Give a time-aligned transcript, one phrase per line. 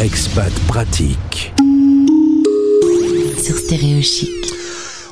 [0.00, 1.52] Expat pratique.
[3.42, 4.30] Sur Stéréo Chic.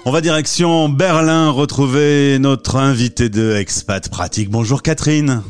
[0.05, 4.49] On va direction Berlin retrouver notre invité de Expat pratique.
[4.49, 5.43] Bonjour Catherine.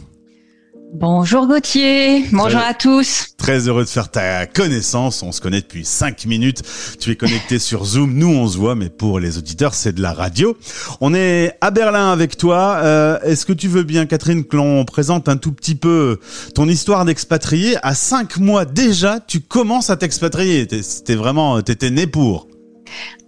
[0.98, 3.34] Bonjour Gauthier, bonjour à tous.
[3.36, 5.22] Très heureux de faire ta connaissance.
[5.22, 6.62] On se connaît depuis cinq minutes.
[6.98, 8.14] Tu es connecté sur Zoom.
[8.14, 10.56] Nous, on se voit, mais pour les auditeurs, c'est de la radio.
[11.02, 12.78] On est à Berlin avec toi.
[12.82, 16.18] Euh, Est-ce que tu veux bien, Catherine, que l'on présente un tout petit peu
[16.54, 17.76] ton histoire d'expatrié?
[17.82, 20.66] À cinq mois déjà, tu commences à t'expatrier.
[20.80, 22.48] C'était vraiment, t'étais né pour.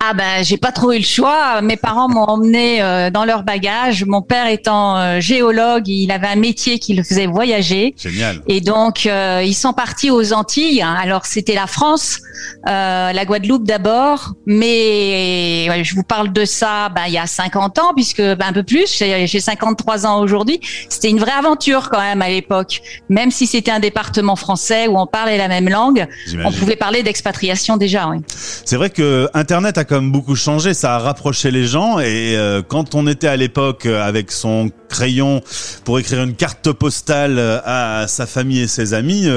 [0.00, 1.60] Ah ben j'ai pas trop eu le choix.
[1.60, 4.04] Mes parents m'ont emmené euh, dans leur bagage.
[4.04, 7.94] Mon père étant euh, géologue, il avait un métier qui le faisait voyager.
[7.96, 8.40] Génial.
[8.46, 10.82] Et donc euh, ils sont partis aux Antilles.
[10.82, 12.20] Alors c'était la France,
[12.68, 17.26] euh, la Guadeloupe d'abord, mais ouais, je vous parle de ça ben, il y a
[17.26, 18.96] 50 ans puisque ben, un peu plus.
[18.96, 20.60] J'ai j'ai 53 ans aujourd'hui.
[20.88, 22.82] C'était une vraie aventure quand même à l'époque.
[23.08, 26.06] Même si c'était un département français où on parlait la même langue,
[26.44, 28.06] on pouvait parler d'expatriation déjà.
[28.06, 28.18] Oui.
[28.64, 32.62] C'est vrai que Internet a même beaucoup changé, ça a rapproché les gens et euh,
[32.66, 35.42] quand on était à l'époque euh, avec son crayon
[35.84, 39.28] pour écrire une carte postale euh, à sa famille et ses amis,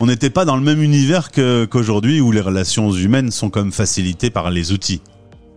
[0.00, 4.30] on n'était pas dans le même univers qu'aujourd'hui où les relations humaines sont comme facilitées
[4.30, 5.00] par les outils.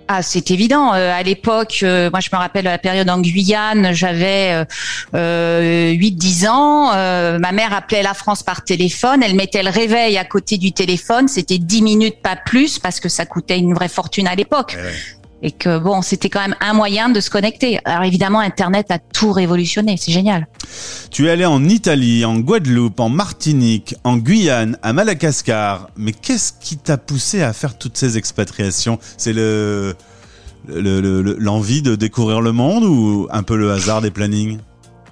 [0.07, 0.93] Ah, c'est évident.
[0.93, 4.65] Euh, à l'époque, euh, moi je me rappelle la période en Guyane, j'avais euh,
[5.15, 6.91] euh, 8-10 ans.
[6.93, 9.23] Euh, ma mère appelait la France par téléphone.
[9.23, 11.27] Elle mettait le réveil à côté du téléphone.
[11.27, 14.77] C'était 10 minutes, pas plus, parce que ça coûtait une vraie fortune à l'époque.
[15.41, 17.79] Et que bon, c'était quand même un moyen de se connecter.
[17.85, 19.95] Alors évidemment, Internet a tout révolutionné.
[19.97, 20.47] C'est génial.
[21.11, 25.89] Tu es allé en Italie, en Guadeloupe, en Martinique, en Guyane, à Madagascar.
[25.97, 28.97] Mais qu'est-ce qui t'a poussé à faire toutes ces expatriations?
[29.17, 29.95] C'est le
[30.67, 34.57] le- le- le- l'envie de découvrir le monde ou un peu le hasard des plannings?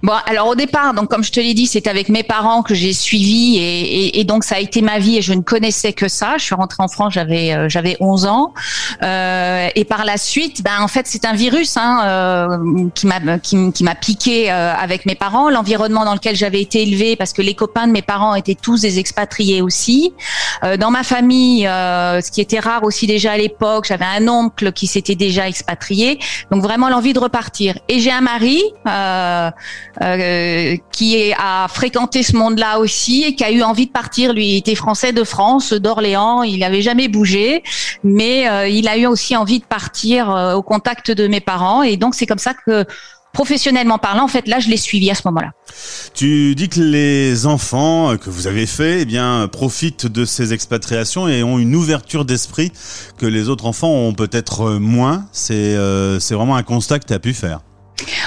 [0.04, 2.74] Bon, alors au départ, donc comme je te l'ai dit, c'est avec mes parents que
[2.74, 5.94] j'ai suivi et, et, et donc ça a été ma vie et je ne connaissais
[5.94, 6.34] que ça.
[6.38, 8.54] Je suis rentrée en France, j'avais euh, j'avais 11 ans
[9.02, 13.20] Euh, et par la suite, ben en fait c'est un virus hein, euh, qui m'a
[13.40, 17.42] qui, m'a piqué euh, avec mes parents, l'environnement dans lequel j'avais été élevée parce que
[17.42, 20.14] les copains de mes parents étaient tous des expatriés aussi.
[20.64, 24.28] Euh, dans ma famille, euh, ce qui était rare aussi déjà à l'époque, j'avais un
[24.28, 26.20] oncle qui s'était déjà expatrié,
[26.52, 27.80] donc vraiment l'envie de repartir.
[27.88, 28.62] Et j'ai un mari.
[28.88, 29.50] Euh,
[30.02, 34.34] euh, qui a fréquenté ce monde-là aussi et qui a eu envie de partir.
[34.34, 37.64] Lui il était français de France, d'Orléans, il n'avait jamais bougé,
[38.04, 41.84] mais euh, il a eu aussi envie de partir euh, au contact de mes parents
[41.84, 42.86] et donc c'est comme ça que
[43.34, 45.52] professionnellement parlant, en fait, là, je l'ai suivi à ce moment-là.
[46.14, 50.54] Tu dis que les enfants euh, que vous avez fait, eh bien, profitent de ces
[50.54, 52.72] expatriations et ont une ouverture d'esprit
[53.18, 55.26] que les autres enfants ont peut-être euh, moins.
[55.32, 55.76] C'est
[56.20, 57.62] c'est vraiment un constat que tu as pu faire.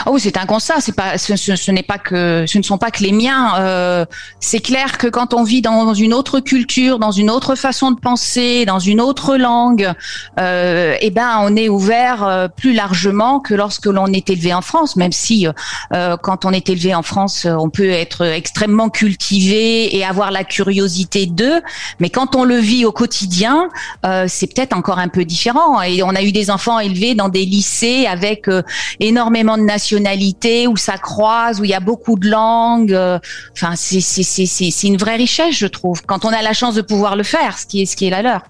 [0.06, 0.80] Oh, c'est un constat.
[0.80, 3.54] C'est pas, ce, ce- ce n'est pas que, ce ne sont pas que les miens.
[3.58, 4.04] Euh,
[4.40, 7.98] c'est clair que quand on vit dans une autre culture, dans une autre façon de
[7.98, 9.92] penser, dans une autre langue,
[10.38, 14.62] euh, eh ben, on est ouvert euh, plus largement que lorsque l'on est élevé en
[14.62, 14.96] France.
[14.96, 15.46] Même si,
[15.92, 20.30] euh, quand on est élevé en France, euh, on peut être extrêmement cultivé et avoir
[20.30, 21.60] la curiosité d'eux.
[22.00, 23.68] Mais quand on le vit au quotidien,
[24.04, 25.82] euh, c'est peut-être encore un peu différent.
[25.82, 28.62] Et on a eu des enfants élevés dans des lycées avec euh,
[29.00, 32.92] énormément de nationalités où ça croise, où il y a beaucoup de langues.
[32.92, 33.18] euh,
[33.52, 37.22] Enfin, c'est une vraie richesse, je trouve, quand on a la chance de pouvoir le
[37.22, 38.42] faire, ce qui est ce qui est la leur.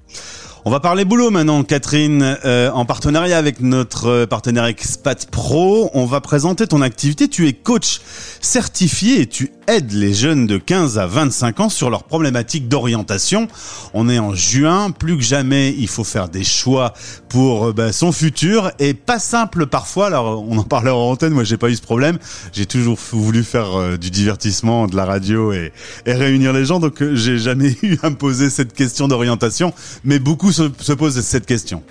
[0.68, 5.92] On va parler boulot maintenant, Catherine, euh, en partenariat avec notre euh, partenaire Expat Pro.
[5.94, 7.28] On va présenter ton activité.
[7.28, 8.00] Tu es coach
[8.40, 13.48] certifié et tu aides les jeunes de 15 à 25 ans sur leurs problématiques d'orientation.
[13.94, 16.94] On est en juin, plus que jamais, il faut faire des choix
[17.28, 20.06] pour euh, bah, son futur et pas simple parfois.
[20.06, 21.32] Alors, on en parlait en antenne.
[21.32, 22.18] Moi, j'ai pas eu ce problème.
[22.52, 25.72] J'ai toujours voulu faire euh, du divertissement, de la radio et,
[26.06, 26.80] réunir les gens.
[26.80, 29.72] Donc, j'ai jamais eu à me poser cette question d'orientation.
[30.04, 31.82] Mais beaucoup se, se posent cette question.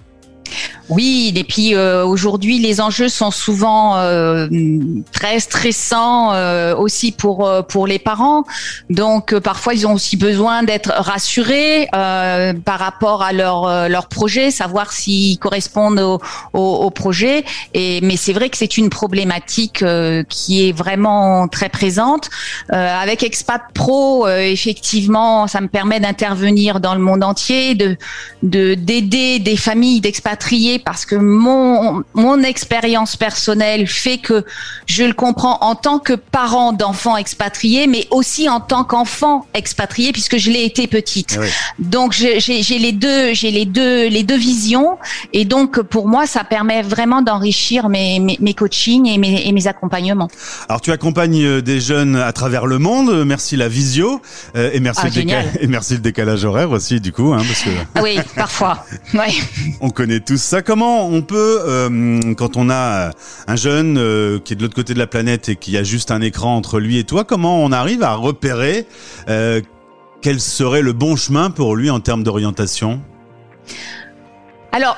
[0.90, 4.48] Oui, et puis euh, aujourd'hui, les enjeux sont souvent euh,
[5.12, 8.44] très stressants euh, aussi pour euh, pour les parents.
[8.90, 14.08] Donc euh, parfois, ils ont aussi besoin d'être rassurés euh, par rapport à leur leur
[14.08, 16.22] projet, savoir s'ils correspondent au,
[16.54, 17.46] au, au projet.
[17.74, 19.84] Et mais c'est vrai que c'est une problématique
[20.30, 22.30] qui est vraiment très présente.
[22.70, 27.98] Avec Expat Pro, effectivement, ça me permet d'intervenir dans le monde entier, de
[28.44, 34.44] de d'aider des familles d'expatriés parce que mon mon expérience personnelle fait que
[34.86, 40.12] je le comprends en tant que parent d'enfants expatriés, mais aussi en tant qu'enfant expatrié
[40.12, 41.38] puisque je l'ai été petite.
[41.40, 41.48] Oui.
[41.80, 42.40] Donc j'ai
[42.80, 44.98] les deux j'ai les deux les deux visions
[45.34, 49.52] et donc pour moi ça permet vraiment d'enrichir mes, mes mes coachings et mes et
[49.52, 50.30] mes accompagnements.
[50.70, 53.26] Alors tu accompagnes euh, des jeunes à travers le monde.
[53.26, 54.22] Merci la visio
[54.56, 55.46] euh, et merci Ah, le déca- génial.
[55.60, 58.86] et merci le décalage horaire aussi du coup, hein, parce que Oui, parfois.
[59.14, 59.34] Ouais.
[59.82, 60.62] on connaît tous ça.
[60.66, 63.12] Comment on peut, euh, quand on a
[63.48, 66.10] un jeune euh, qui est de l'autre côté de la planète et qui a juste
[66.10, 68.88] un écran entre lui et toi, comment on arrive à repérer
[69.30, 69.62] euh,
[70.24, 73.00] quel serait le bon chemin pour lui en termes d'orientation?
[74.72, 74.98] Alors,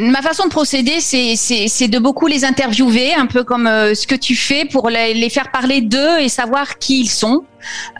[0.00, 4.14] ma façon de procéder, c'est, de beaucoup les interviewer, un peu comme euh, ce que
[4.14, 7.44] tu fais, pour les, les faire parler d'eux et savoir qui ils sont.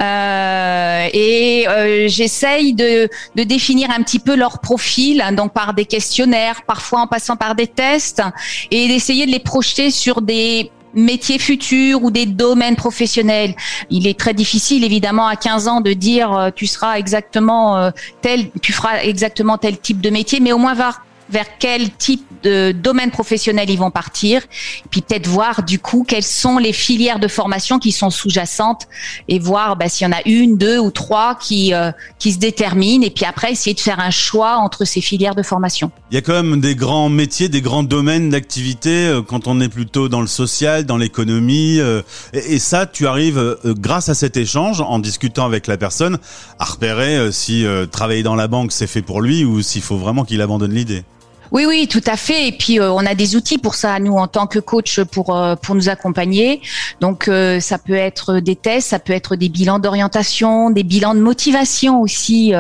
[0.00, 5.74] Euh, et euh, j'essaye de, de définir un petit peu leur profil, hein, donc par
[5.74, 8.22] des questionnaires, parfois en passant par des tests,
[8.70, 13.54] et d'essayer de les projeter sur des métiers futurs ou des domaines professionnels.
[13.90, 17.90] Il est très difficile évidemment à 15 ans de dire euh, tu seras exactement euh,
[18.20, 22.25] tel tu feras exactement tel type de métier mais au moins voir vers quel type
[22.43, 24.43] de domaine professionnel ils vont partir,
[24.90, 28.88] puis peut-être voir du coup quelles sont les filières de formation qui sont sous-jacentes
[29.29, 32.38] et voir bah, s'il y en a une, deux ou trois qui euh, qui se
[32.38, 35.90] déterminent et puis après essayer de faire un choix entre ces filières de formation.
[36.11, 39.61] Il y a quand même des grands métiers, des grands domaines d'activité euh, quand on
[39.61, 41.79] est plutôt dans le social, dans l'économie.
[41.79, 42.02] euh,
[42.32, 46.19] et, ça, tu arrives, grâce à cet échange, en discutant avec la personne,
[46.58, 50.25] à repérer si travailler dans la banque c'est fait pour lui ou s'il faut vraiment
[50.25, 51.05] qu'il abandonne l'idée.
[51.52, 52.49] Oui, oui, tout à fait.
[52.49, 55.37] Et puis euh, on a des outils pour ça, nous en tant que coach, pour
[55.37, 56.62] euh, pour nous accompagner.
[57.00, 61.14] Donc euh, ça peut être des tests, ça peut être des bilans d'orientation, des bilans
[61.14, 62.54] de motivation aussi,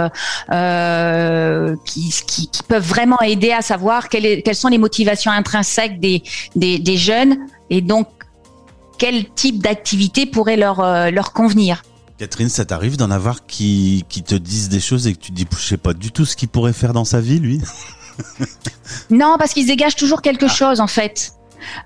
[1.86, 6.22] qui, qui peuvent vraiment aider à savoir quelles sont les motivations intrinsèques des
[6.54, 7.38] des, des jeunes
[7.70, 8.08] et donc
[8.98, 11.82] quel type d'activité pourrait leur leur convenir.
[12.18, 15.46] Catherine, ça t'arrive d'en avoir qui, qui te disent des choses et que tu dis,
[15.50, 17.60] je sais pas du tout ce qu'il pourrait faire dans sa vie, lui?
[19.10, 21.32] Non, parce qu'ils dégagent toujours quelque chose en fait.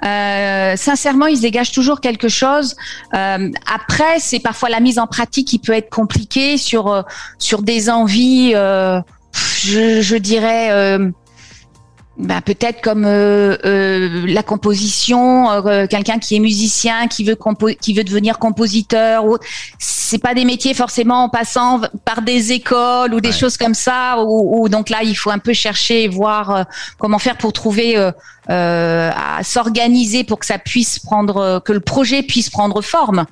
[0.05, 2.77] Euh, sincèrement, ils dégagent toujours quelque chose.
[3.15, 7.03] Euh, après, c'est parfois la mise en pratique qui peut être compliquée sur euh,
[7.39, 8.53] sur des envies.
[8.55, 9.01] euh,
[9.63, 10.99] je, je dirais.
[12.19, 17.37] Ben, peut-être comme euh, euh, la composition, euh, quelqu'un qui est musicien, qui veut
[17.81, 19.27] qui veut devenir compositeur.
[19.27, 19.37] Ou
[19.79, 23.35] c'est pas des métiers forcément en passant par des écoles ou des Ouais.
[23.35, 24.23] choses comme ça.
[24.25, 26.63] Où, où donc là, il faut un peu chercher et voir euh,
[26.99, 28.11] comment faire pour trouver euh,
[28.49, 33.27] euh, à s'organiser pour que ça puisse prendre, que le projet puisse prendre forme.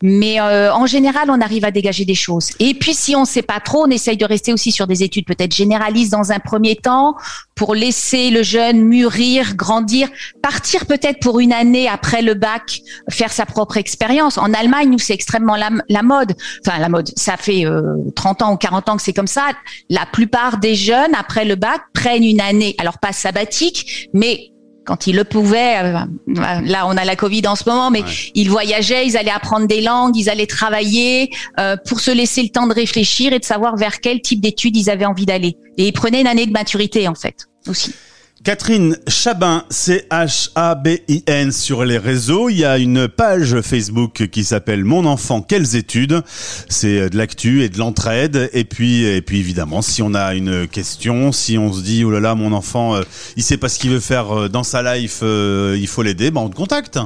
[0.00, 2.50] Mais euh, en général, on arrive à dégager des choses.
[2.60, 5.26] Et puis, si on sait pas trop, on essaye de rester aussi sur des études
[5.26, 7.16] peut-être généralistes dans un premier temps
[7.56, 10.08] pour laisser le jeune mûrir, grandir,
[10.42, 12.80] partir peut-être pour une année après le bac,
[13.10, 14.38] faire sa propre expérience.
[14.38, 16.34] En Allemagne, nous, c'est extrêmement la, la mode.
[16.66, 17.82] Enfin, la mode, ça fait euh,
[18.16, 19.48] 30 ans ou 40 ans que c'est comme ça.
[19.88, 24.46] La plupart des jeunes, après le bac, prennent une année, alors pas sabbatique, mais
[24.86, 28.08] quand ils le pouvaient, euh, là on a la Covid en ce moment, mais Ouais.
[28.34, 31.30] ils voyageaient, ils allaient apprendre des langues, ils allaient travailler
[31.60, 34.76] euh, pour se laisser le temps de réfléchir et de savoir vers quel type d'études
[34.76, 35.56] ils avaient envie d'aller.
[35.76, 37.94] Et ils prenaient une année de maturité en fait aussi.
[38.42, 42.48] Catherine Chabin, C-H-A-B-I-N sur les réseaux.
[42.48, 46.22] Il y a une page Facebook qui s'appelle Mon enfant, quelles études?
[46.70, 48.48] C'est de l'actu et de l'entraide.
[48.54, 52.10] Et puis, et puis évidemment, si on a une question, si on se dit, oh
[52.10, 53.02] là là, mon enfant, euh,
[53.36, 56.30] il sait pas ce qu'il veut faire euh, dans sa life, euh, il faut l'aider,
[56.30, 56.98] ben on te contacte.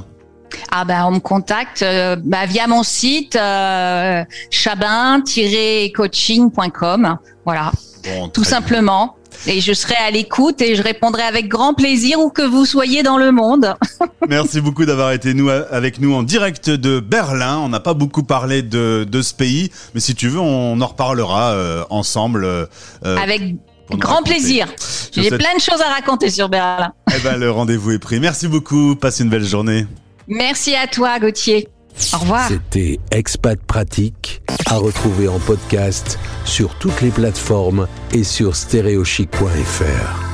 [0.70, 7.16] Ah ben on me contacte euh, bah, via mon site euh, chabin-coaching.com.
[7.44, 7.72] Voilà,
[8.04, 8.50] Bon, tout bien.
[8.50, 9.16] simplement.
[9.46, 13.02] Et je serai à l'écoute et je répondrai avec grand plaisir où que vous soyez
[13.02, 13.74] dans le monde.
[14.28, 17.58] Merci beaucoup d'avoir été nous, avec nous en direct de Berlin.
[17.58, 20.86] On n'a pas beaucoup parlé de, de ce pays, mais si tu veux, on en
[20.86, 22.44] reparlera euh, ensemble.
[22.44, 22.66] euh,
[23.04, 23.56] Avec
[23.90, 24.30] grand raconter.
[24.30, 24.66] plaisir.
[25.12, 26.92] J'ai plein de choses à raconter sur Berlin.
[27.14, 28.20] Eh ben, le rendez-vous est pris.
[28.20, 28.96] Merci beaucoup.
[28.96, 29.86] Passe une belle journée.
[30.28, 31.68] Merci à toi, Gauthier.
[32.12, 32.48] Au revoir.
[32.48, 40.33] C'était Expat Pratique, à retrouver en podcast sur toutes les plateformes et sur stéréochic.fr.